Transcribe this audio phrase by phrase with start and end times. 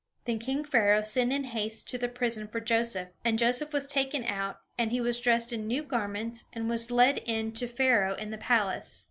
[0.25, 4.23] Then king Pharaoh sent in haste to the prison for Joseph; and Joseph was taken
[4.23, 8.31] out, and he was dressed in new garments, and was led in to Pharaoh in
[8.31, 8.99] the palace.